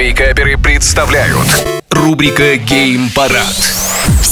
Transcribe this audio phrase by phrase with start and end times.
[0.00, 1.46] Вейкаперы представляют.
[1.90, 3.79] Рубрика «Гейм-парад»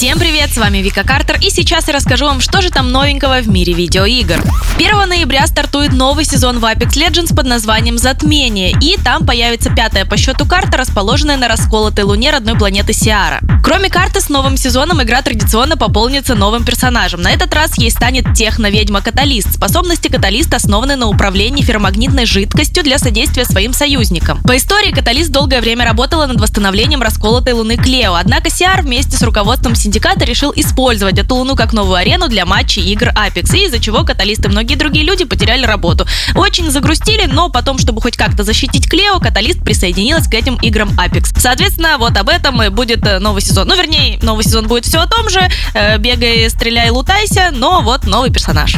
[0.00, 3.42] Всем привет, с вами Вика Картер, и сейчас я расскажу вам, что же там новенького
[3.42, 4.42] в мире видеоигр.
[4.78, 10.06] 1 ноября стартует новый сезон в Apex Legends под названием «Затмение», и там появится пятая
[10.06, 13.40] по счету карта, расположенная на расколотой луне родной планеты Сиара.
[13.62, 17.20] Кроме карты, с новым сезоном игра традиционно пополнится новым персонажем.
[17.20, 19.52] На этот раз ей станет техно-ведьма Каталист.
[19.52, 24.40] Способности Каталист основаны на управлении ферромагнитной жидкостью для содействия своим союзникам.
[24.44, 29.22] По истории Каталист долгое время работала над восстановлением расколотой луны Клео, однако Сиар вместе с
[29.22, 33.80] руководством синдиката решил использовать эту луну как новую арену для матчей игр Apex, и из-за
[33.80, 36.06] чего Каталист и многие другие люди потеряли работу.
[36.36, 41.36] Очень загрустили, но потом, чтобы хоть как-то защитить Клео, Каталист присоединилась к этим играм Apex.
[41.36, 43.66] Соответственно, вот об этом и будет э, новый сезон.
[43.66, 45.40] Ну, вернее, новый сезон будет все о том же,
[45.74, 48.76] э, бегай, стреляй, лутайся, но вот новый персонаж.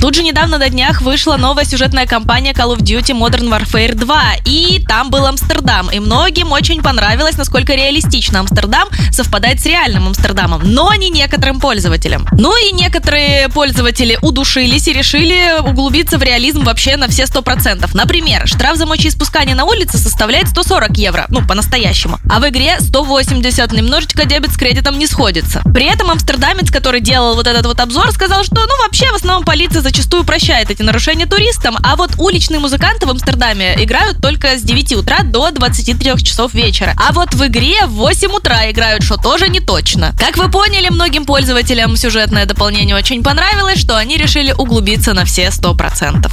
[0.00, 4.22] Тут же недавно на днях вышла новая сюжетная кампания Call of Duty Modern Warfare 2,
[4.44, 10.62] и там был Амстердам, и многим очень понравилось, насколько реалистично Амстердам совпадает с реальным Амстердамом,
[10.64, 12.26] но не некоторым пользователям.
[12.32, 17.90] Ну и некоторые пользователи удушились и решили углубиться в реализм вообще на все 100%.
[17.94, 23.72] Например, штраф за мочеиспускание на улице составляет 140 евро, ну, по-настоящему, а в игре 180,
[23.72, 25.62] немножечко дебет с кредитом не сходится.
[25.72, 29.44] При этом амстердамец, который делал вот этот вот обзор, сказал, что, ну, вообще, в основном
[29.44, 34.62] полиция зачастую прощает эти нарушения туристам, а вот уличные музыканты в Амстердаме играют только с
[34.62, 36.94] 9 утра до 23 часов вечера.
[36.96, 40.14] А вот в игре в 8 утра играют, что тоже не точно.
[40.18, 45.48] Как вы поняли, многим пользователям сюжетное дополнение очень понравилось, что они решили углубиться на все
[45.48, 46.30] 100%.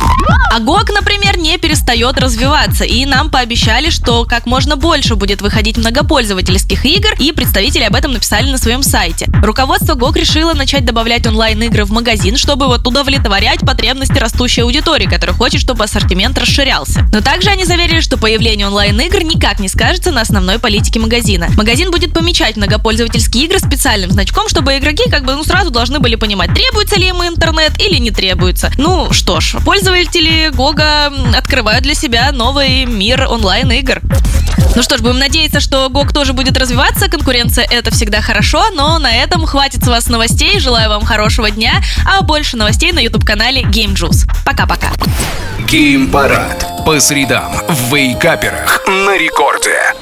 [0.51, 5.77] А GOG, например, не перестает развиваться, и нам пообещали, что как можно больше будет выходить
[5.77, 9.27] многопользовательских игр, и представители об этом написали на своем сайте.
[9.43, 15.05] Руководство GOG решило начать добавлять онлайн-игры в магазин, чтобы вот удовлетворять удовлетворять потребности растущей аудитории,
[15.05, 17.07] которая хочет, чтобы ассортимент расширялся.
[17.13, 21.47] Но также они заверили, что появление онлайн-игр никак не скажется на основной политике магазина.
[21.55, 26.15] Магазин будет помечать многопользовательские игры специальным значком, чтобы игроки как бы ну сразу должны были
[26.15, 28.71] понимать, требуется ли им интернет или не требуется.
[28.77, 34.01] Ну что ж, пользователи Гога открывают для себя новый мир онлайн-игр.
[34.75, 37.09] Ну что ж, будем надеяться, что GOG тоже будет развиваться.
[37.09, 40.59] Конкуренция это всегда хорошо, но на этом хватит с вас новостей.
[40.59, 44.29] Желаю вам хорошего дня, а больше новостей на YouTube-канале Game Juice.
[44.45, 44.91] Пока-пока.
[45.67, 46.85] Геймпарад.
[46.85, 49.93] По средам в Вейкаперах на рекорде.